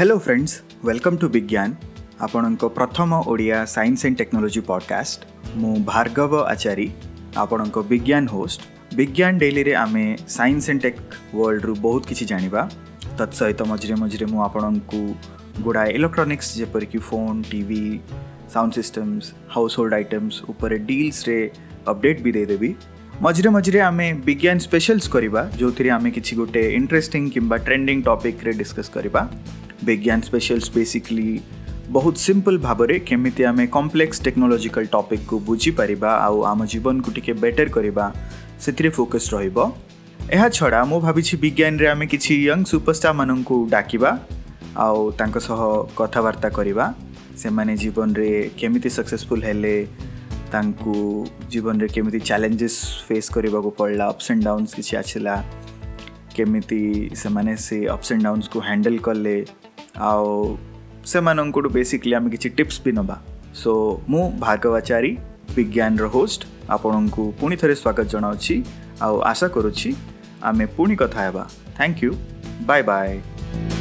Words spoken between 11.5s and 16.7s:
रु बहुत किसी जाणी तत्सहित मझे मझे मुझे गुड़ाए इलेक्ट्रॉनिक्स